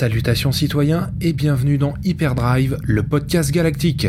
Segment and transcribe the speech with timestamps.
[0.00, 4.06] Salutations citoyens et bienvenue dans Hyperdrive, le podcast galactique.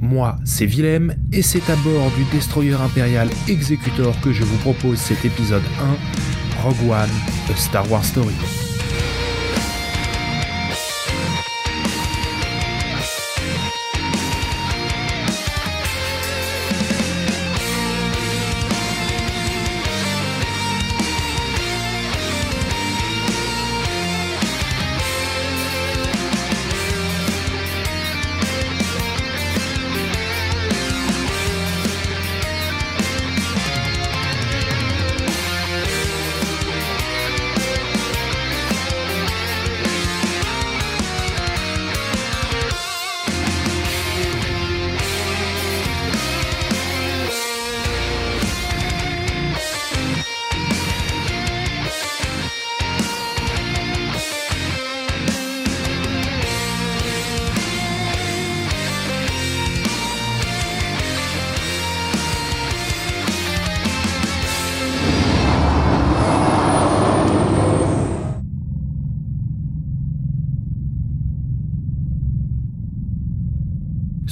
[0.00, 4.98] Moi, c'est Willem et c'est à bord du destroyer impérial Executor que je vous propose
[4.98, 5.62] cet épisode
[6.58, 7.10] 1, Rogue One,
[7.52, 8.34] A Star Wars Story.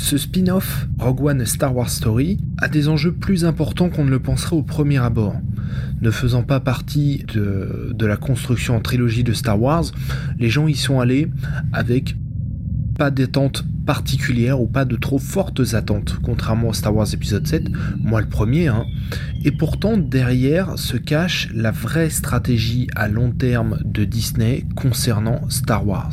[0.07, 4.21] Ce spin-off, Rogue One Star Wars Story, a des enjeux plus importants qu'on ne le
[4.21, 5.35] penserait au premier abord.
[6.01, 9.87] Ne faisant pas partie de, la construction en trilogie de Star Wars,
[10.39, 11.29] les gens y sont allés
[11.73, 12.15] avec
[12.97, 17.65] pas d'attente particulière ou pas de trop fortes attentes, contrairement à Star Wars épisode 7,
[17.99, 18.85] moi le premier, hein.
[19.45, 25.85] Et pourtant, derrière se cache la vraie stratégie à long terme de Disney concernant Star
[25.85, 26.13] Wars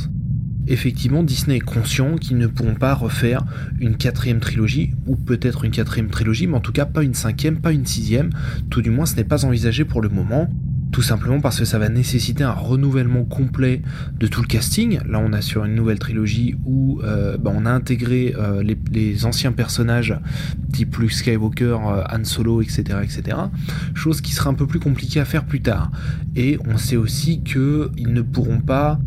[0.68, 3.44] effectivement, Disney est conscient qu'ils ne pourront pas refaire
[3.80, 7.60] une quatrième trilogie, ou peut-être une quatrième trilogie, mais en tout cas pas une cinquième,
[7.60, 8.30] pas une sixième,
[8.70, 10.50] tout du moins ce n'est pas envisagé pour le moment.
[10.94, 13.82] Tout simplement parce que ça va nécessiter un renouvellement complet
[14.20, 15.00] de tout le casting.
[15.08, 19.26] Là, on a sur une nouvelle trilogie où euh, bah, on a intégré euh, les,
[19.26, 20.16] anciens personnages
[20.72, 23.38] type Luke Skywalker, euh, Han Solo, etc., etc.
[23.96, 25.90] Chose qui sera un peu plus compliquée à faire plus tard.
[26.36, 29.00] Et on sait aussi qu'ils ne pourront pas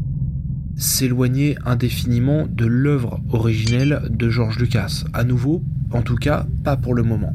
[0.77, 5.05] s'éloigner indéfiniment de l'œuvre originelle de George Lucas.
[5.15, 7.35] À nouveau, en tout cas, pas pour le moment.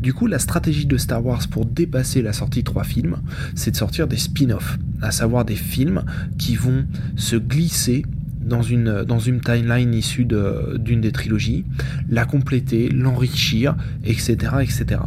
[0.00, 3.16] Du coup, la stratégie de Star Wars pour dépasser la sortie de trois films,
[3.54, 6.04] c'est de sortir des spin-offs, à savoir des films
[6.38, 6.86] qui vont
[7.16, 8.04] se glisser
[8.40, 11.64] dans une, timeline issue d'une des trilogies,
[12.08, 15.00] la compléter, l'enrichir, etc., etc.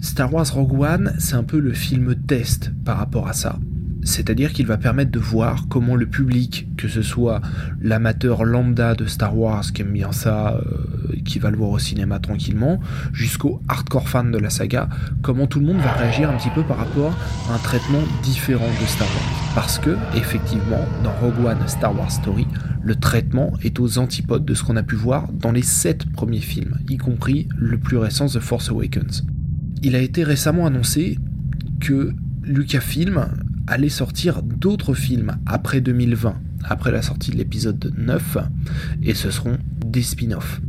[0.00, 3.58] Star Wars Rogue One, c'est un peu le film test par rapport à ça
[4.06, 7.40] c'est-à-dire qu'il va permettre de voir comment le public, que ce soit
[7.80, 11.78] l'amateur lambda de Star Wars qui aime bien ça, euh, qui va le voir au
[11.78, 12.80] cinéma tranquillement,
[13.12, 14.88] jusqu'au hardcore fan de la saga,
[15.22, 17.14] comment tout le monde va réagir un petit peu par rapport
[17.50, 19.54] à un traitement différent de Star Wars.
[19.54, 22.46] Parce que, effectivement, dans Rogue One Star Wars Story,
[22.82, 26.40] le traitement est aux antipodes de ce qu'on a pu voir dans les sept premiers
[26.40, 29.26] films, y compris le plus récent The Force Awakens.
[29.82, 31.18] Il a été récemment annoncé
[31.80, 32.12] que
[32.44, 33.26] Lucasfilm
[33.66, 38.38] allait sortir d'autres films après 2020, après la sortie de l'épisode 9,
[39.02, 40.60] et ce seront des spin-offs.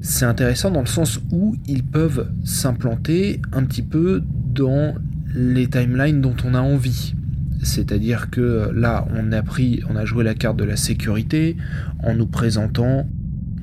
[0.00, 4.22] C'est intéressant dans le sens où ils peuvent s'implanter un petit peu
[4.52, 4.94] dans
[5.34, 7.14] les timelines dont on a envie.
[7.62, 11.56] C'est-à-dire que là, on a pris, on a joué la carte de la sécurité
[12.02, 13.06] en nous présentant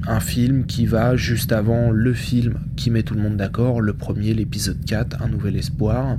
[0.07, 3.93] un film qui va juste avant le film qui met tout le monde d'accord, le
[3.93, 6.17] premier, l'épisode 4, Un Nouvel Espoir.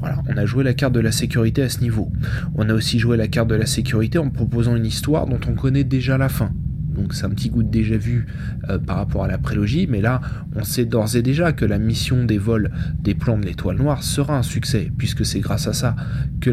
[0.00, 2.12] Voilà, on a joué la carte de la sécurité à ce niveau.
[2.54, 5.54] On a aussi joué la carte de la sécurité en proposant une histoire dont on
[5.54, 6.52] connaît déjà la fin.
[6.94, 8.26] Donc c'est un petit goût de déjà vu
[8.68, 10.20] euh, par rapport à la prélogie, mais là
[10.54, 14.02] on sait d'ores et déjà que la mission des vols des plans de l'étoile noire
[14.02, 15.96] sera un succès, puisque c'est grâce à ça
[16.40, 16.50] que,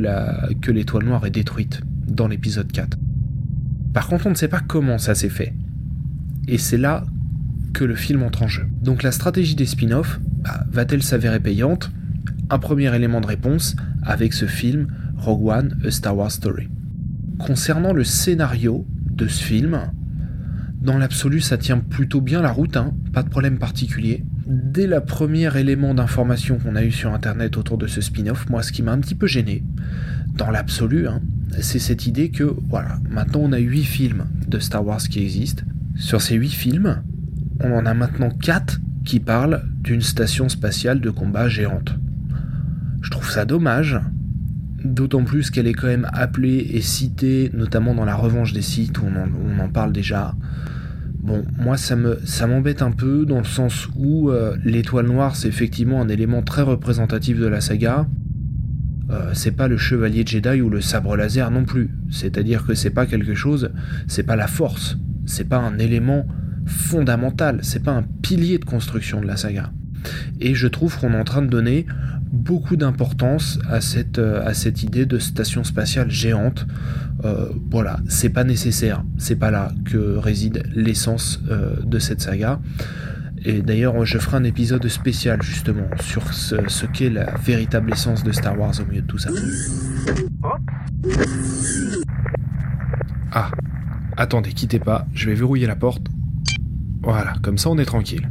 [0.62, 2.98] que l'étoile noire est détruite dans l'épisode 4.
[3.94, 5.54] Par contre on ne sait pas comment ça s'est fait
[6.48, 7.06] et c'est là
[7.74, 8.66] que le film entre en jeu.
[8.82, 11.92] Donc la stratégie des spin-offs bah, va-t-elle s'avérer payante?
[12.50, 16.68] Un premier élément de réponse avec ce film Rogue One, A Star Wars Story.
[17.38, 19.80] Concernant le scénario de ce film,
[20.82, 24.26] dans l'absolu ça tient plutôt bien la route, hein, pas de problème particulier.
[24.48, 28.64] Dès le premier élément d'information qu'on a eu sur internet autour de ce spin-off, moi
[28.64, 29.64] ce qui m'a un petit peu gêné,
[30.36, 31.22] dans l'absolu, hein,
[31.60, 35.64] c'est cette idée que voilà, maintenant on a 8 films de Star Wars qui existent,
[36.00, 37.04] sur ces huit films,
[37.60, 41.94] on en a maintenant quatre qui parlent d'une station spatiale de combat géante.
[43.02, 44.00] Je trouve ça dommage,
[44.84, 48.98] d'autant plus qu'elle est quand même appelée et citée, notamment dans la revanche des sites
[49.00, 50.36] où on en, parle déjà.
[51.22, 55.36] Bon, moi ça me ça m'embête un peu dans le sens où euh, l'étoile noire
[55.36, 58.08] c'est effectivement un élément très représentatif de la saga.
[59.10, 61.90] euh, c'est pas le chevalier Jedi ou le sabre laser non plus.
[62.10, 63.72] C'est-à-dire que c'est pas quelque chose,
[64.08, 64.98] c'est pas la force,
[65.30, 66.26] c'est pas un élément
[66.66, 69.72] fondamental, c'est pas un pilier de construction de la saga.
[70.40, 71.86] Et je trouve qu'on est en train de donner
[72.32, 76.66] beaucoup d'importance à cette, euh, à cette idée de station spatiale géante.
[77.26, 81.42] Euh, voilà, c'est pas nécessaire, c'est pas là que réside l'essence
[81.84, 82.60] de cette saga.
[83.46, 88.24] Et d'ailleurs, je ferai un épisode spécial justement sur ce, ce qu'est la véritable essence
[88.24, 89.30] de Star Wars au milieu de tout ça.
[93.32, 93.52] Ah,
[94.20, 96.08] attendez, quittez pas, je vais verrouiller la porte.
[97.02, 98.30] Voilà, comme ça on est tranquille.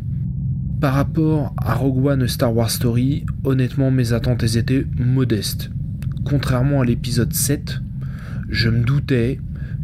[0.81, 5.70] Par rapport à Rogue One Star Wars Story, honnêtement mes attentes étaient modestes.
[6.25, 7.81] Contrairement à l'épisode 7,
[8.49, 9.40] je me doutais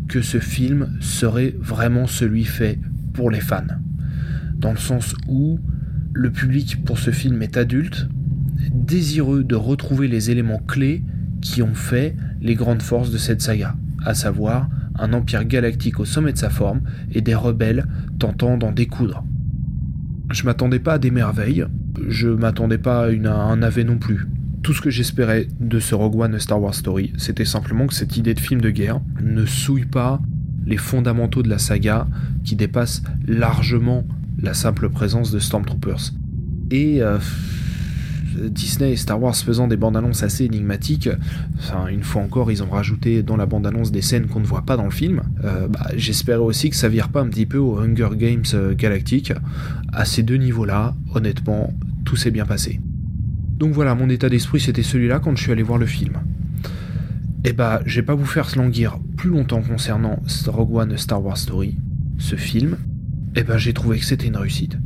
[0.07, 2.79] que ce film serait vraiment celui fait
[3.15, 3.65] pour les fans
[4.65, 5.59] dans le sens où
[6.13, 8.09] le public pour ce film est adulte,
[8.73, 11.03] désireux de retrouver les éléments clés
[11.43, 14.69] qui ont fait les grandes forces de cette saga, à savoir
[14.99, 16.83] un empire galactique au sommet de sa forme
[17.13, 17.87] et des rebelles
[18.19, 19.25] tentant d'en découdre.
[20.31, 21.67] Je m'attendais pas à des merveilles,
[22.09, 24.27] je m'attendais pas à, un navet non plus.
[24.63, 28.17] Tout ce que j'espérais de ce Rogue One Star Wars Story, c'était simplement que cette
[28.17, 30.21] idée de film de guerre ne souille pas
[30.67, 32.07] les fondamentaux de la saga
[32.45, 34.05] qui dépassent largement
[34.41, 36.13] la simple présence de Stormtroopers.
[36.71, 37.19] Et euh,
[38.35, 41.09] Disney et Star Wars faisant des bandes annonces assez énigmatiques,
[41.59, 44.47] enfin, une fois encore, ils ont rajouté dans la bande annonce des scènes qu'on ne
[44.47, 45.23] voit pas dans le film.
[45.45, 48.75] Euh, bah, j'espérais aussi que ça vire pas un petit peu au Hunger Games euh,
[48.75, 49.33] galactique.
[49.93, 51.73] À ces deux niveaux-là, honnêtement,
[52.05, 52.81] tout s'est bien passé.
[53.59, 56.15] Donc voilà, mon état d'esprit c'était celui-là quand je suis allé voir le film.
[57.45, 60.97] Et eh bah, je vais pas vous faire se languir plus longtemps concernant Rogue One
[60.97, 61.77] Star Wars Story.
[62.19, 62.79] Ce film,
[63.37, 64.79] eh ben j'ai trouvé que c'était une réussite.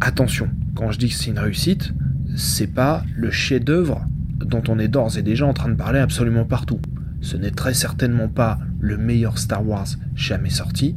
[0.00, 1.92] Attention, quand je dis que c'est une réussite,
[2.36, 4.06] c'est pas le chef-d'œuvre
[4.44, 6.80] dont on est d'ores et déjà en train de parler absolument partout.
[7.20, 10.96] Ce n'est très certainement pas le meilleur Star Wars jamais sorti.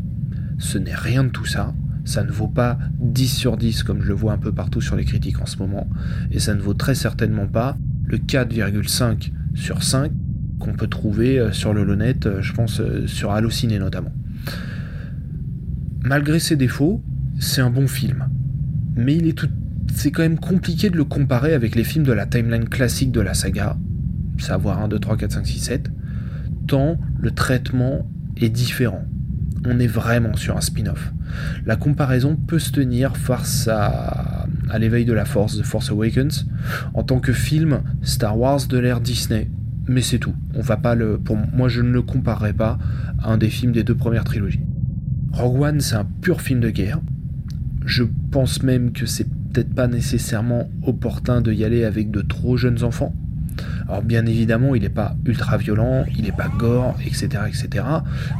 [0.57, 1.73] Ce n'est rien de tout ça.
[2.05, 4.95] Ça ne vaut pas 10 sur 10 comme je le vois un peu partout sur
[4.95, 5.87] les critiques en ce moment.
[6.31, 10.11] Et ça ne vaut très certainement pas le 4,5 sur 5
[10.59, 14.13] qu'on peut trouver euh, sur le Lonet, euh, je pense euh, sur Allociné notamment.
[16.03, 17.03] Malgré ses défauts,
[17.39, 18.29] c'est un bon film.
[18.95, 19.49] Mais il est tout...
[19.95, 23.21] c'est quand même compliqué de le comparer avec les films de la timeline classique de
[23.21, 23.77] la saga,
[24.39, 25.91] savoir 1, 2, 3, 4, 5, 6, 7,
[26.67, 28.07] tant le traitement
[28.37, 29.05] est différent.
[29.65, 31.13] On est vraiment sur un spin-off.
[31.65, 34.47] La comparaison peut se tenir face à,
[34.77, 36.47] l'éveil de la Force, The Force Awakens,
[36.93, 39.49] en tant que film Star Wars de l'ère Disney.
[39.87, 40.33] Mais c'est tout.
[40.53, 42.77] On va pas le, pour moi, je ne le comparerai pas
[43.19, 44.61] à un des films des deux premières trilogies.
[45.31, 46.99] Rogue One, c'est un pur film de guerre.
[47.85, 52.57] Je pense même que c'est peut-être pas nécessairement opportun de y aller avec de trop
[52.57, 53.13] jeunes enfants.
[53.87, 57.85] Alors bien évidemment, il n'est pas ultra violent, il n'est pas gore, etc., etc.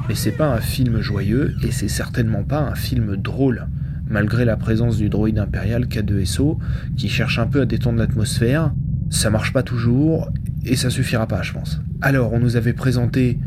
[0.10, 3.68] Mais c'est pas un film joyeux et c'est certainement pas un film drôle,
[4.10, 6.58] malgré la présence du droïde impérial K2SO
[6.98, 8.74] qui cherche un peu à détendre l'atmosphère.
[9.12, 10.32] Ça marche pas toujours
[10.66, 11.80] et ça suffira pas, je pense.
[12.02, 13.38] Alors, on nous avait présenté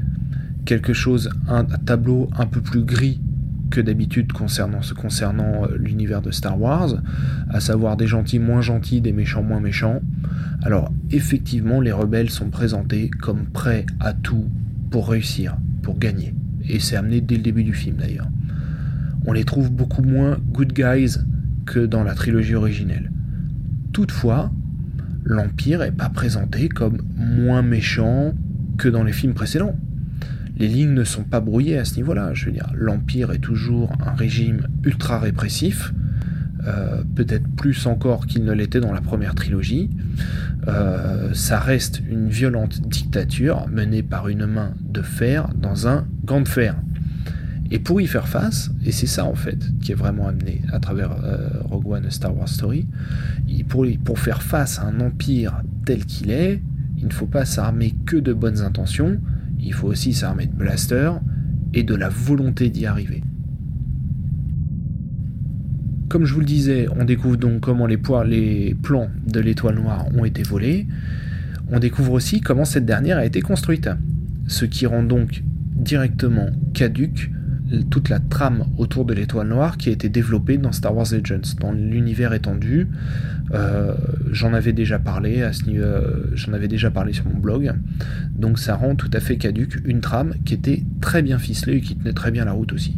[0.65, 3.21] quelque chose, un tableau un peu plus gris
[3.71, 7.03] que d'habitude concernant, concernant euh, l'univers de Star Wars,
[7.51, 10.01] à savoir des gentils moins gentils, des méchants moins méchants.
[10.63, 14.49] Alors effectivement, les rebelles sont présentés comme prêts à tout
[14.91, 16.35] pour réussir, pour gagner.
[16.69, 18.29] Et c'est amené dès le début du film d'ailleurs.
[19.26, 21.19] On les trouve beaucoup moins good guys
[21.64, 23.11] que dans la trilogie originelle.
[23.93, 24.52] Toutefois,
[25.25, 28.35] l'Empire n'est pas présenté comme moins méchant
[28.79, 29.76] que dans les films précédents
[30.57, 32.33] les lignes ne sont pas brouillées à ce niveau-là.
[32.35, 35.93] Je veux dire, l'Empire est toujours un régime ultra répressif,
[36.67, 39.91] euh, peut-être plus encore qu'il ne l'était dans la première trilogie.
[40.67, 46.41] Euh, ça reste une violente dictature menée par une main de fer dans un gant
[46.41, 46.77] de fer.
[47.71, 50.79] Et pour y faire face, et c'est ça en fait qui est vraiment amené à
[50.79, 52.87] travers euh, Rogue One Star Wars Story,
[53.69, 56.63] pour, pour faire face à un empire tel qu'il est,
[56.97, 59.21] il ne faut pas s'armer que de bonnes intentions,
[59.66, 61.20] il faut aussi s'armer de blasters
[61.75, 63.23] et de la volonté d'y arriver.
[66.08, 70.06] Comme je vous le disais, on découvre donc comment les, les plans de l'étoile noire
[70.16, 70.87] ont été volés.
[71.73, 73.90] On découvre aussi comment cette dernière a été construite,
[74.46, 75.42] ce qui rend donc
[75.75, 77.30] directement caduque
[77.85, 81.56] toute la trame autour de l'étoile noire qui a été développée dans Star Wars Legends,
[81.61, 82.88] dans l'univers étendu.
[83.52, 83.95] Euh,
[84.30, 87.73] j'en avais déjà parlé euh, j'en avais déjà parlé sur mon blog.
[88.35, 91.80] Donc ça rend tout à fait caduque une trame qui était très bien ficelée et
[91.80, 92.97] qui tenait très bien la route aussi.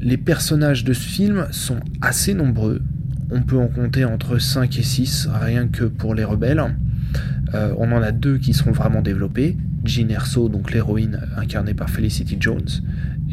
[0.00, 2.82] Les personnages de ce film sont assez nombreux.
[3.30, 6.62] On peut en compter entre 5 et 6 rien que pour les rebelles.
[7.54, 9.56] Euh, on en a deux qui seront vraiment développés.
[9.84, 12.68] Jean Erso, donc l'héroïne incarnée par Felicity Jones,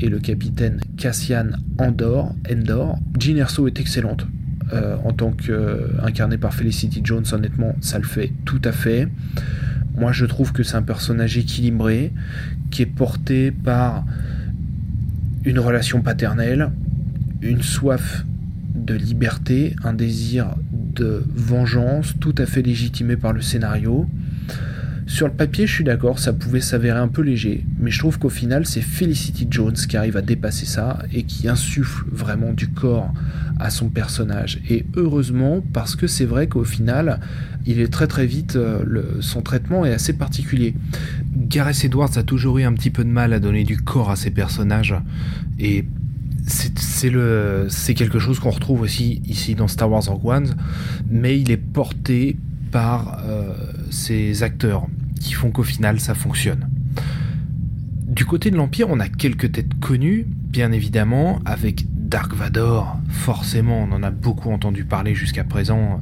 [0.02, 2.36] et le capitaine Cassian Andor.
[2.52, 2.98] Endor.
[3.20, 4.28] Jean Erso est excellente.
[4.74, 9.08] Euh, en tant qu'incarnée par Felicity Jones, honnêtement, ça le fait tout à fait.
[9.96, 12.14] Moi, je trouve que c'est un personnage équilibré,
[12.70, 14.06] qui est porté par
[15.44, 16.72] une relation paternelle,
[17.42, 18.26] une soif
[18.74, 24.08] de liberté, un désir de vengeance tout à fait légitimé par le scénario.
[25.12, 28.18] Sur le papier, je suis d'accord, ça pouvait s'avérer un peu léger, mais je trouve
[28.18, 32.70] qu'au final, c'est Felicity Jones qui arrive à dépasser ça et qui insuffle vraiment du
[32.70, 33.14] corps
[33.60, 34.62] à son personnage.
[34.70, 37.20] Et heureusement, parce que c'est vrai qu'au final,
[37.66, 40.76] il est très très vite, euh, son traitement est assez particulier.
[41.36, 44.16] Gareth Edwards a toujours eu un petit peu de mal à donner du corps à
[44.16, 44.96] ses personnages,
[45.60, 45.86] et
[46.48, 50.56] c'est quelque chose qu'on retrouve aussi ici dans Star Wars Rogue One,
[51.10, 52.38] mais il est porté
[52.72, 53.54] par euh,
[53.90, 54.88] ces acteurs
[55.22, 56.70] qui font qu'au final ça fonctionne.
[58.08, 63.88] Du côté de l'Empire, on a quelques têtes connues, bien évidemment, avec Dark Vador, forcément,
[63.90, 66.02] on en a beaucoup entendu parler jusqu'à présent,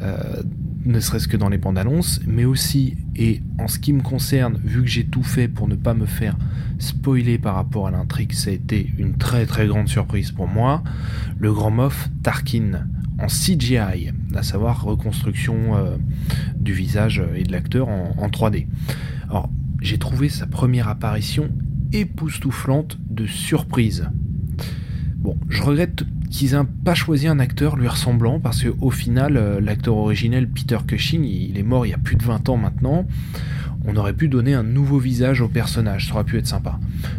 [0.00, 0.42] euh,
[0.86, 4.58] ne serait-ce que dans les bandes annonces, mais aussi, et en ce qui me concerne,
[4.64, 6.36] vu que j'ai tout fait pour ne pas me faire
[6.78, 10.82] spoiler par rapport à l'intrigue, ça a été une très très grande surprise pour moi,
[11.38, 12.86] le grand Moff Tarkin
[13.24, 15.96] en CGI, à savoir reconstruction euh,
[16.56, 18.66] du visage et de l'acteur en, en 3D.
[19.30, 19.48] Alors,
[19.80, 21.50] j'ai trouvé sa première apparition
[21.92, 24.08] époustouflante de surprise.
[25.16, 29.60] Bon, je regrette qu'ils n'aient pas choisi un acteur lui ressemblant, parce qu'au final, euh,
[29.60, 33.06] l'acteur originel Peter Cushing, il est mort il y a plus de 20 ans maintenant.
[33.86, 36.78] On aurait pu donner un nouveau visage au personnage, ça aurait pu être sympa.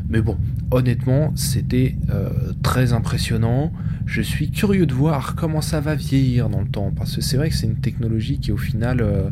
[0.09, 0.38] Mais bon,
[0.72, 2.29] honnêtement, c'était euh,
[2.63, 3.72] très impressionnant.
[4.05, 7.38] Je suis curieux de voir comment ça va vieillir dans le temps, parce que c'est
[7.38, 9.01] vrai que c'est une technologie qui au final...
[9.01, 9.29] Euh,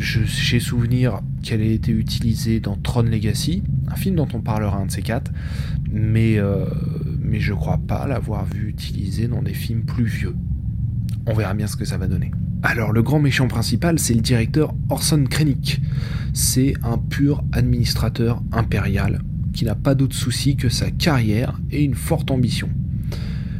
[0.00, 4.86] j'ai souvenir qu'elle a été utilisée dans Tron Legacy, un film dont on parlera un
[4.86, 5.32] de ces quatre,
[5.90, 6.64] mais, euh,
[7.20, 10.36] mais je crois pas l'avoir vu utilisée dans des films plus vieux.
[11.26, 12.30] On verra bien ce que ça va donner.
[12.62, 15.80] Alors le grand méchant principal, c'est le directeur Orson Krennic.
[16.32, 19.20] C'est un pur administrateur impérial
[19.66, 22.68] n'a pas d'autre souci que sa carrière et une forte ambition.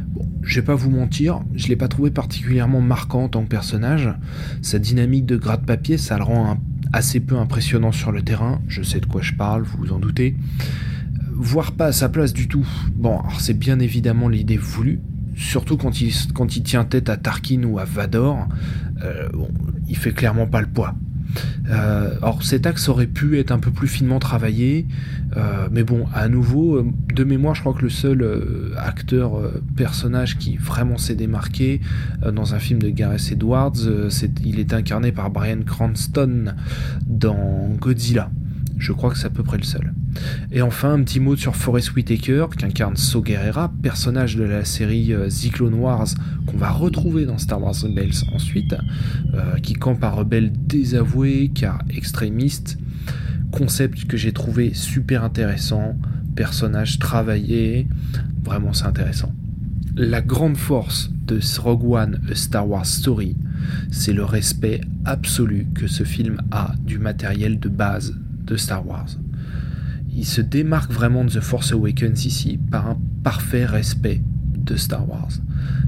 [0.07, 3.49] Bon, je vais pas vous mentir, je l'ai pas trouvé particulièrement marquant en tant que
[3.49, 4.09] personnage.
[4.61, 6.57] Sa dynamique de gratte-papier, ça le rend
[6.93, 8.61] assez peu impressionnant sur le terrain.
[8.67, 10.35] Je sais de quoi je parle, vous vous en doutez
[11.39, 12.67] voire pas à sa place du tout.
[12.95, 14.99] Bon, alors c'est bien évidemment l'idée voulue,
[15.35, 18.47] surtout quand il, tient tête à Tarkin ou à Vador,
[19.03, 19.29] euh,
[19.87, 20.95] il fait clairement pas le poids.
[21.69, 24.87] Euh, or cet axe aurait pu être un peu plus finement travaillé,
[25.37, 26.81] euh, mais bon, à nouveau,
[27.13, 28.25] de mémoire, je crois que le seul
[28.77, 29.39] acteur,
[29.75, 31.81] personnage qui vraiment s'est démarqué
[32.33, 33.73] dans un film de Gareth Edwards,
[34.43, 36.55] il est incarné par Brian Cranston
[37.05, 38.31] dans Godzilla.
[38.77, 39.93] Je crois que c'est à peu près le seul.
[40.51, 44.65] Et enfin, un petit mot sur Forest Whitaker, qui incarne So Guerrera, personnage de la
[44.65, 46.07] série euh, The Clone Wars
[46.45, 48.75] qu'on va retrouver dans Star Wars Rebels ensuite,
[49.33, 52.77] euh, qui campe un rebelle désavoué car extrémiste.
[53.51, 55.97] Concept que j'ai trouvé super intéressant,
[56.35, 57.87] personnage travaillé,
[58.43, 59.33] vraiment c'est intéressant.
[59.95, 63.35] La grande force de Rogue One Star Wars Story,
[63.91, 69.09] c'est le respect absolu que ce film a du matériel de base de Star Wars.
[70.15, 74.21] Il se démarque vraiment de The Force Awakens ici par un parfait respect
[74.57, 75.29] de Star Wars.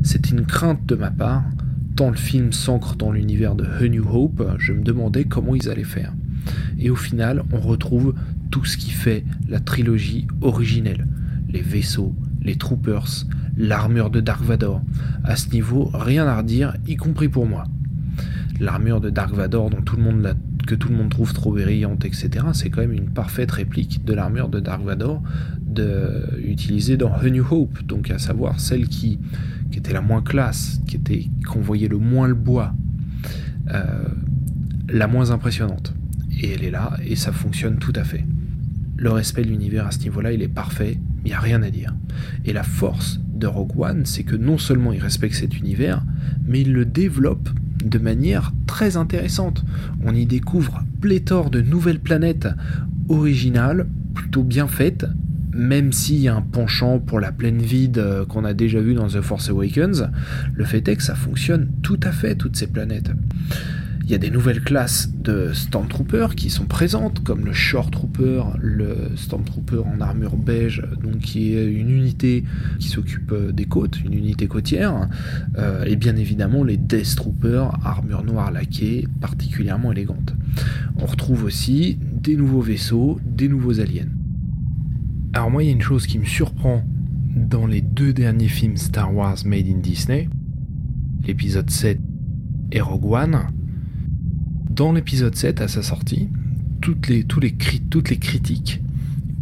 [0.04, 1.44] C'est une crainte de ma part,
[1.96, 5.70] tant le film s'ancre dans l'univers de A New Hope, je me demandais comment ils
[5.70, 6.14] allaient faire.
[6.80, 8.16] Et au final, on retrouve
[8.50, 11.08] tout ce qui fait la trilogie originelle.
[11.50, 13.26] Les vaisseaux, les troopers,
[13.58, 14.82] l'armure de Dark Vador.
[15.24, 17.66] À ce niveau, rien à redire, y compris pour moi.
[18.60, 20.34] L'armure de Dark Vador dont tout le monde l'a
[20.66, 24.14] que tout le monde trouve trop brillante, etc., c'est quand même une parfaite réplique de
[24.14, 25.22] l'armure de Dark Vador
[26.44, 29.20] utilisée dans A New Hope, donc à savoir celle qui,
[29.72, 32.74] qui était la moins classe, qui était qu'on voyait le moins le bois,
[33.74, 34.04] euh,
[34.90, 35.94] la moins impressionnante.
[36.42, 38.26] Et elle est là, et ça fonctionne tout à fait.
[38.98, 41.70] Le respect de l'univers à ce niveau-là, il est parfait, il n'y a rien à
[41.70, 41.96] dire.
[42.46, 46.04] Et la force de Rogue One, c'est que non seulement il respecte cet univers,
[46.46, 47.50] mais il le développe
[47.84, 49.66] de manière très intéressante.
[50.06, 52.48] On y découvre pléthore de nouvelles planètes
[53.10, 55.06] originales, plutôt bien faites,
[55.54, 58.94] même s'il y a un penchant pour la plaine vide euh, qu'on a déjà vu
[58.94, 60.10] dans The Force Awakens,
[60.54, 63.12] le fait est que ça fonctionne tout à fait, toutes ces planètes.
[64.12, 68.44] Il y a des nouvelles classes de Stormtroopers qui sont présentes, comme le Short Trooper,
[68.60, 72.44] le Stormtrooper en armure beige, donc qui est une unité
[72.80, 75.08] qui s'occupe euh, des côtes, une unité côtière,
[75.58, 80.36] euh, et bien évidemment les Death Troopers, armure noire laquée, particulièrement élégante.
[80.98, 84.10] On retrouve aussi des nouveaux vaisseaux, des nouveaux aliens.
[85.32, 86.84] Alors moi, il y a une chose qui me surprend
[87.34, 90.28] dans les deux derniers films Star Wars Made in Disney,
[91.26, 91.98] l'épisode 7
[92.74, 93.40] et Rogue One.
[94.82, 96.28] Dans l'épisode 7, à sa sortie,
[96.82, 98.82] toutes les, tous les, critiques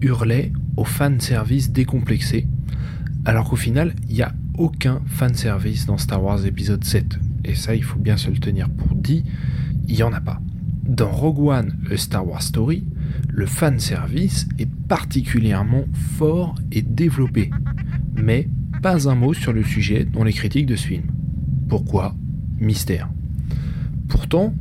[0.02, 2.46] hurlaient au fanservice décomplexé,
[3.24, 7.18] alors qu'au final, il n'y a aucun fanservice dans Star Wars épisode 7.
[7.46, 9.24] Et ça, il faut bien se le tenir pour dit,
[9.88, 10.42] il n'y en a pas.
[10.84, 12.84] Dans Rogue One, Star Wars Story,
[13.30, 15.86] le fanservice est particulièrement
[16.18, 17.50] fort et développé,
[18.14, 18.50] mais
[18.82, 21.04] pas un mot sur le sujet dans les critiques de ce film.
[21.70, 22.14] Pourquoi?
[22.60, 23.10] Mystère.
[24.10, 24.54] Pourtant,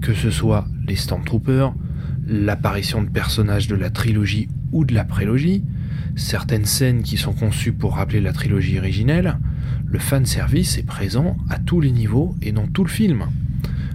[0.00, 1.74] que ce soit les Stormtroopers,
[2.26, 5.64] l'apparition de personnages de la trilogie ou de la prélogie,
[6.16, 9.38] certaines scènes qui sont conçues pour rappeler la trilogie originelle,
[9.86, 13.26] le fanservice est présent à tous les niveaux et dans tout le film.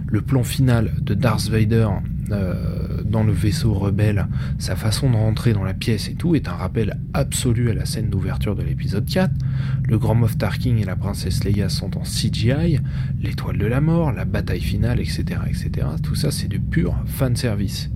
[0.06, 1.88] Le plan final de Darth Vader
[2.30, 2.81] euh,
[3.12, 4.26] dans le vaisseau rebelle,
[4.58, 7.84] sa façon de rentrer dans la pièce et tout est un rappel absolu à la
[7.84, 9.30] scène d'ouverture de l'épisode 4.
[9.84, 12.80] Le grand Moff Tarkin et la princesse Leia sont en CGI,
[13.20, 15.24] l'étoile de la mort, la bataille finale, etc.
[15.46, 15.86] etc.
[16.02, 17.90] Tout ça c'est du pur fanservice.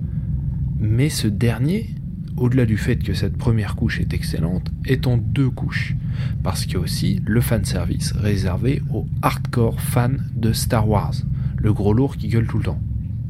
[0.79, 1.95] Mais ce dernier,
[2.37, 5.95] au-delà du fait que cette première couche est excellente, est en deux couches.
[6.43, 11.15] Parce qu'il y a aussi le fanservice réservé aux hardcore fans de Star Wars,
[11.57, 12.81] le gros lourd qui gueule tout le temps.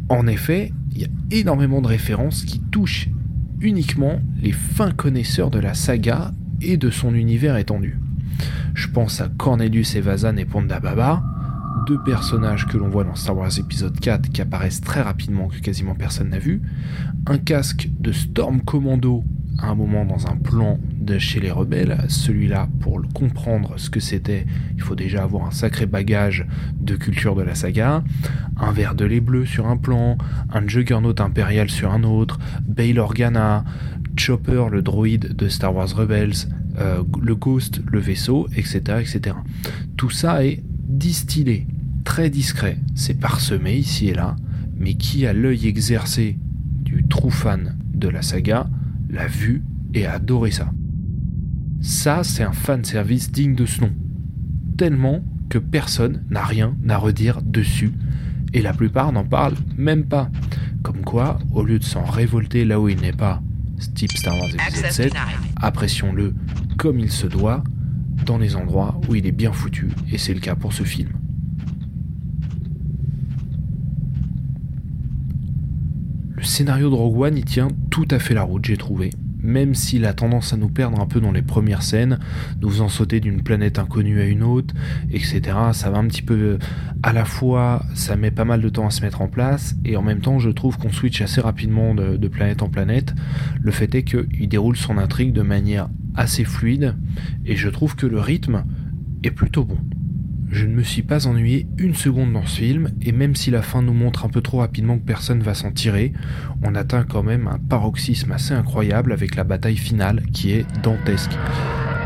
[0.09, 3.09] En effet, il y a énormément de références qui touchent
[3.61, 7.99] uniquement les fins connaisseurs de la saga et de son univers étendu.
[8.73, 11.23] Je pense à Cornelius Evazan et Ponda Baba,
[11.85, 15.59] deux personnages que l'on voit dans Star Wars épisode 4 qui apparaissent très rapidement que
[15.59, 16.63] quasiment personne n'a vu,
[17.27, 19.23] un casque de Storm Commando
[19.59, 20.79] à un moment dans un plan
[21.17, 21.97] chez les rebelles.
[22.07, 24.45] Celui-là, pour comprendre ce que c'était,
[24.75, 26.45] il faut déjà avoir un sacré bagage
[26.79, 28.03] de culture de la saga.
[28.57, 30.17] Un verre de lait bleu sur un plan,
[30.51, 33.63] un Juggernaut impérial sur un autre, Bail Organa,
[34.17, 36.49] Chopper, le droïde de Star Wars Rebels,
[36.79, 39.35] euh, le Ghost, le vaisseau, etc., etc.
[39.95, 41.67] Tout ça est distillé,
[42.03, 42.77] très discret.
[42.95, 44.35] C'est parsemé ici et là,
[44.77, 46.37] mais qui a l'œil exercé
[46.83, 48.67] du true fan de la saga
[49.09, 50.71] l'a vu et a adoré ça.
[51.81, 53.91] Ça, c'est un fan service digne de ce nom.
[54.77, 57.93] Tellement que personne n'a rien à redire dessus,
[58.53, 60.29] et la plupart n'en parlent même pas.
[60.81, 63.41] Comme quoi, au lieu de s'en révolter là où il n'est pas,
[63.95, 65.13] type Star Wars épisode 7,
[65.61, 66.33] apprécions-le
[66.77, 67.63] comme il se doit,
[68.25, 71.09] dans les endroits où il est bien foutu, et c'est le cas pour ce film.
[76.35, 79.09] Le scénario de Rogue One y tient tout à fait la route, j'ai trouvé
[79.47, 82.19] même s'il a tendance à nous perdre un peu dans les premières scènes,
[82.61, 84.75] nous faisant sauter d'une planète inconnue à une autre,
[85.09, 85.41] etc.
[85.71, 86.59] Ça va un petit peu
[87.01, 89.95] à la fois, ça met pas mal de temps à se mettre en place, et
[89.95, 93.15] en même temps, je trouve qu'on switch assez rapidement de, planète en planète.
[93.61, 96.95] Le fait est qu'il déroule son intrigue de manière assez fluide,
[97.45, 98.65] et je trouve que le rythme
[99.23, 99.77] est plutôt bon.
[100.49, 103.61] Je ne me suis pas ennuyé une seconde dans ce film, et même si la
[103.61, 106.13] fin nous montre un peu trop rapidement que personne va s'en tirer,
[106.63, 111.31] on atteint quand même un paroxysme assez incroyable avec la bataille finale qui est dantesque.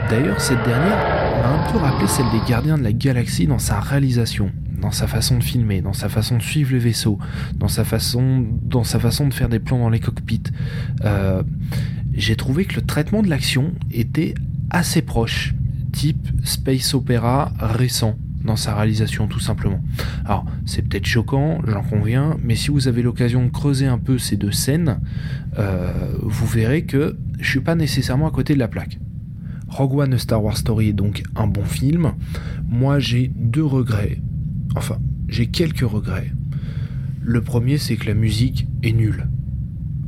[0.10, 3.80] D'ailleurs, cette dernière m'a un peu rappelé celle des Gardiens de la Galaxie dans sa
[3.80, 4.52] réalisation,
[4.82, 7.20] dans sa façon de filmer, dans sa façon de suivre le vaisseau,
[7.56, 10.42] dans sa façon, dans sa façon de faire des plans dans les cockpits.
[11.06, 11.44] Euh,
[12.14, 14.34] j'ai trouvé que le traitement de l'action était
[14.72, 15.54] assez proche,
[15.92, 19.84] type space opéra récent dans sa réalisation tout simplement.
[20.26, 24.18] Alors c'est peut-être choquant, j'en conviens, mais si vous avez l'occasion de creuser un peu
[24.18, 25.00] ces deux scènes,
[25.58, 29.00] euh, vous verrez que je suis pas nécessairement à côté de la plaque.
[29.68, 32.14] Rogue One Star Wars Story est donc un bon film.
[32.68, 34.20] Moi j'ai deux regrets.
[34.76, 36.32] Enfin, j'ai quelques regrets.
[37.22, 39.28] Le premier c'est que la musique est nulle.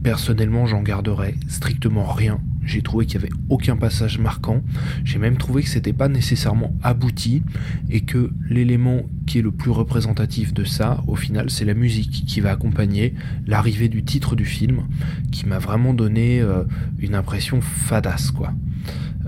[0.03, 4.61] Personnellement j'en garderai strictement rien j'ai trouvé qu'il n'y avait aucun passage marquant.
[5.03, 7.43] J'ai même trouvé que c'était pas nécessairement abouti
[7.89, 12.25] et que l'élément qui est le plus représentatif de ça, au final, c'est la musique
[12.25, 13.13] qui va accompagner
[13.47, 14.83] l'arrivée du titre du film,
[15.31, 16.63] qui m'a vraiment donné euh,
[16.99, 18.33] une impression fadasse.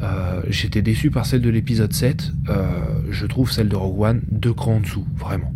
[0.01, 2.31] Euh, j'étais déçu par celle de l'épisode 7.
[2.49, 2.67] Euh,
[3.09, 5.51] je trouve celle de Rogue One deux crans en dessous, vraiment.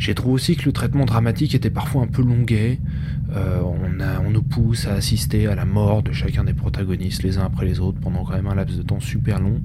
[0.00, 2.80] J'ai trouvé aussi que le traitement dramatique était parfois un peu longuet.
[3.36, 7.44] Euh, on, nous pousse à assister à la mort de chacun des protagonistes les uns
[7.44, 9.60] après les autres pendant quand même un laps de temps super long.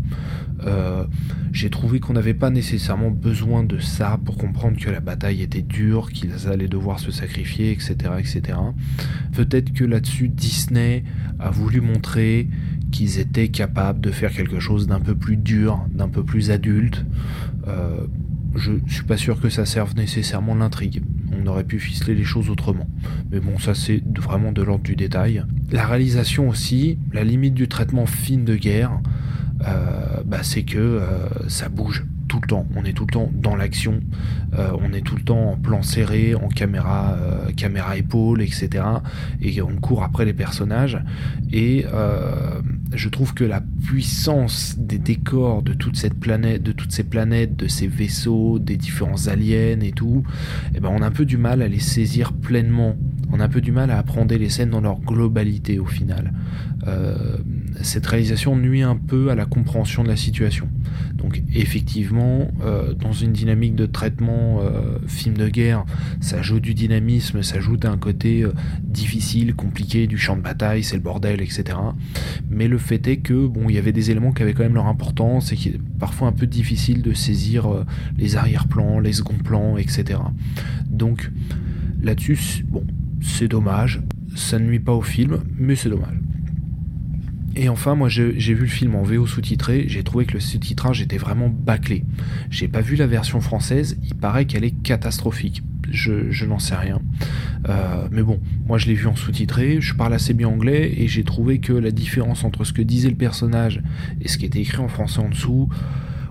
[0.66, 1.06] Euh,
[1.54, 5.62] j'ai trouvé qu'on n'avait pas nécessairement besoin de ça pour comprendre que la bataille était
[5.62, 7.96] dure, qu'ils allaient devoir se sacrifier, etc.
[8.20, 8.58] etc.
[9.34, 11.06] Peut-être que là-dessus Disney
[11.40, 12.50] a voulu montrer
[12.92, 17.06] qu'ils étaient capables de faire quelque chose d'un peu plus dur, d'un peu plus adulte.
[17.68, 18.06] Euh,
[18.56, 21.04] je suis pas sûr que ça serve nécessairement l'intrigue.
[21.38, 22.88] On aurait pu ficeler les choses autrement.
[23.32, 25.44] Mais bon, ça c'est vraiment de l'ordre du détail.
[25.72, 29.00] La réalisation aussi, la limite du traitement film de guerre,
[29.68, 32.66] euh, bah, c'est que euh, ça bouge tout le temps.
[32.76, 34.02] On est tout le temps dans l'action.
[34.58, 37.18] Euh, on est tout le temps en plan serré, en caméra,
[37.56, 38.84] caméra épaule, etc.
[39.42, 41.00] Et on court après les personnages.
[41.52, 42.62] Et euh,
[42.96, 47.56] je trouve que la puissance des décors de toute cette planète, de toutes ces planètes,
[47.56, 50.24] de ces vaisseaux, des différents aliens et tout,
[50.74, 52.96] eh ben on a un peu du mal à les saisir pleinement.
[53.32, 56.34] On a un peu du mal à apprendre les scènes dans leur globalité au final.
[57.82, 60.70] cette réalisation nuit un peu à la compréhension de la situation.
[61.26, 65.84] Donc effectivement, euh, dans une dynamique de traitement euh, film de guerre,
[66.22, 70.84] ça joue du dynamisme, ça ajoute un côté euh, difficile, compliqué du champ de bataille,
[70.84, 71.80] c'est le bordel, etc.
[72.52, 74.76] Mais le fait est que bon, il y avait des éléments qui avaient quand même
[74.76, 77.68] leur importance et qui est parfois un peu difficile de saisir
[78.20, 80.20] les arrière-plans, les second plans, etc.
[80.88, 81.32] Donc
[82.04, 82.86] là-dessus, bon,
[83.20, 84.00] c'est dommage.
[84.36, 86.20] Ça ne nuit pas au film, mais c'est dommage.
[87.56, 91.02] Et enfin, moi j'ai vu le film en VO sous-titré, j'ai trouvé que le sous-titrage
[91.02, 92.04] était vraiment bâclé.
[92.50, 95.64] J'ai pas vu la version française, il paraît qu'elle est catastrophique.
[95.90, 97.00] Je, n'en sais rien.
[97.70, 101.08] Euh, mais bon, moi je l'ai vu en sous-titré, je parle assez bien anglais et
[101.08, 103.82] j'ai trouvé que la différence entre ce que disait le personnage
[104.20, 105.70] et ce qui était écrit en français en dessous,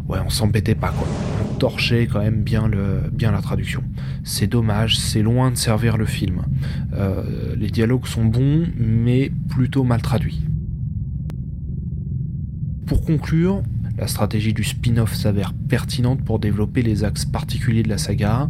[0.08, 1.08] ouais, on s'embêtait pas quoi.
[1.42, 3.82] On torchait quand même bien, la traduction.
[4.24, 6.42] C'est dommage, c'est loin de servir le film.
[6.92, 10.42] Euh, les dialogues sont bons, mais plutôt mal traduits.
[12.94, 13.64] Pour conclure,
[13.98, 18.48] la stratégie du spin-off s'avère pertinente pour développer les axes particuliers de la saga.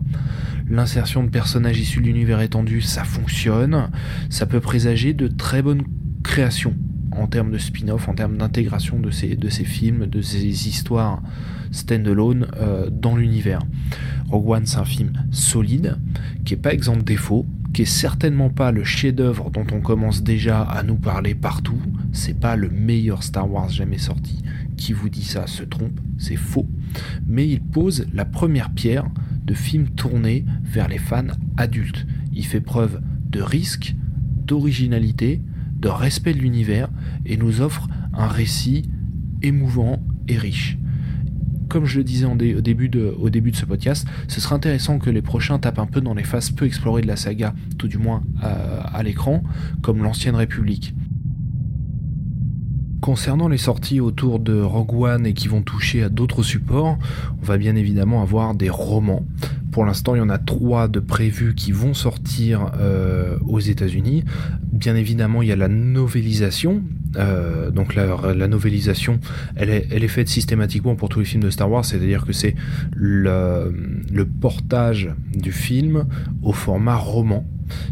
[0.68, 3.88] L'insertion de personnages issus de l'univers étendu, ça fonctionne.
[4.28, 5.84] Ça peut présager de très bonnes
[6.22, 6.74] créations
[7.10, 11.22] en termes de spin-off, en termes d'intégration de ces, films, de ces histoires
[11.70, 13.60] stand-alone euh, dans l'univers.
[14.28, 15.96] Rogue One, c'est un film solide,
[16.44, 20.22] qui est pas exempt de défauts, qui est certainement pas le chef-d'œuvre dont on commence
[20.22, 21.82] déjà à nous parler partout.
[22.12, 24.42] C'est pas le meilleur Star Wars jamais sorti.
[24.76, 26.68] Qui vous dit ça se trompe, c'est faux.
[27.26, 29.08] Mais il pose la première pierre
[29.44, 32.06] de films tournés vers les fans adultes.
[32.32, 33.96] Il fait preuve de risque,
[34.46, 35.42] d'originalité,
[35.76, 36.88] de respect de l'univers
[37.26, 38.88] et nous offre un récit
[39.42, 40.78] émouvant et riche
[41.74, 43.16] comme je le disais au, début de,
[43.56, 46.66] ce podcast, ce sera intéressant que les prochains tapent un peu dans les phases peu
[46.66, 49.42] explorées de la saga, tout du moins euh, à l'écran,
[49.82, 50.94] comme l'Ancienne République.
[53.04, 56.96] Concernant les sorties autour de Rogue One et qui vont toucher à d'autres supports,
[57.38, 59.26] on va bien évidemment avoir des romans.
[59.72, 64.24] Pour l'instant, il y en a trois de prévus qui vont sortir euh, aux États-Unis.
[64.72, 66.82] Bien évidemment, il y a la novélisation.
[67.16, 69.20] Euh, donc la, la, novélisation,
[69.54, 72.54] elle est, faite systématiquement pour tous les films de Star Wars, c'est-à-dire que c'est
[72.96, 73.70] le,
[74.10, 76.06] le, portage du film
[76.42, 77.46] au format roman.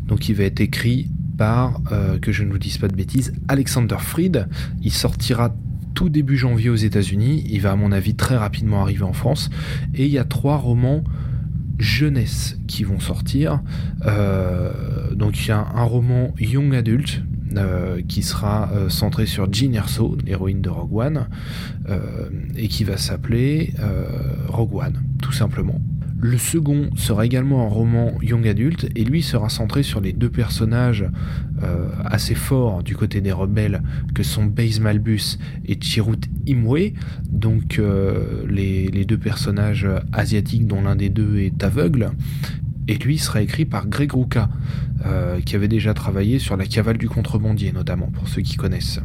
[0.09, 3.33] Donc il va être écrit par, euh, que je ne vous dise pas de bêtises,
[3.49, 4.49] Alexander Fried.
[4.83, 5.55] Il sortira
[5.95, 7.45] tout début janvier aux États-Unis.
[7.49, 9.51] Il va à mon avis très rapidement arriver en France.
[9.95, 11.05] Et il y a trois romans
[11.79, 13.63] jeunesse qui vont sortir.
[14.07, 17.23] Euh, donc il y a un roman young adult
[17.57, 21.29] euh, qui sera centré sur Jean Erso, l'héroïne de Rogue One,
[22.57, 23.75] et qui va s'appeler
[24.49, 25.81] Rogue One, tout simplement.
[26.25, 30.31] Le second sera également un roman young adulte et lui sera centré sur les deux
[30.31, 31.05] personnages
[31.65, 33.83] euh, assez forts du côté des rebelles
[34.15, 36.93] que sont Baze Malbus et Chirrut Imwe,
[37.29, 42.13] donc euh, les, deux personnages asiatiques dont l'un des deux est aveugle.
[42.87, 44.49] Et lui sera écrit par Greg Ruka,
[45.05, 49.01] euh, qui avait déjà travaillé sur la cavale du contrebandier notamment, pour ceux qui connaissent.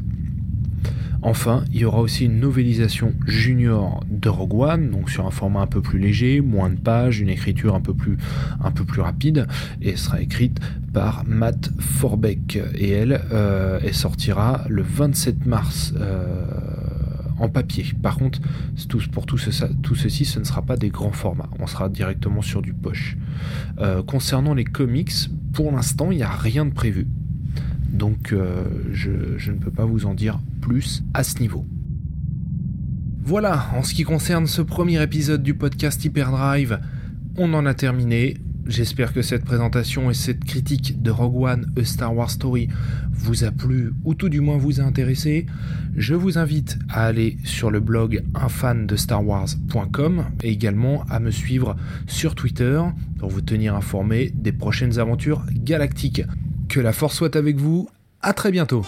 [1.21, 5.61] Enfin, il y aura aussi une novélisation junior de Rogue One, donc sur un format
[5.61, 8.17] un peu plus léger, moins de pages, une écriture un peu plus,
[9.01, 9.47] rapide,
[9.81, 10.59] et sera écrite
[10.93, 12.59] par Matt Forbeck.
[12.75, 15.93] Et elle, euh, sortira le 27 mars.
[15.97, 16.45] Euh,
[17.39, 17.85] en papier.
[18.01, 18.39] Par contre,
[19.11, 21.49] pour tout, ceci, ce ne sera pas des grands formats.
[21.59, 23.15] On sera directement sur du poche.
[23.77, 25.13] Euh, concernant les comics,
[25.53, 27.05] pour l'instant, il n'y a rien de prévu.
[27.91, 28.33] Donc
[28.91, 30.39] je, ne peux pas vous en dire
[31.13, 31.65] à ce niveau.
[33.23, 36.79] Voilà, en ce qui concerne ce premier épisode du podcast Hyperdrive,
[37.37, 38.37] on en a terminé.
[38.65, 42.67] j'espère que cette présentation et cette critique de Rogue One, A Star Wars Story
[43.11, 45.45] vous a plu ou tout du moins vous a intéressé.
[45.95, 51.77] Je vous invite à aller sur le blog unfandestarwars.com et également à me suivre
[52.07, 52.81] sur Twitter
[53.19, 56.23] pour vous tenir informé des prochaines aventures galactiques.
[56.67, 57.89] Que la force soit avec vous,
[58.21, 58.85] à très bientôt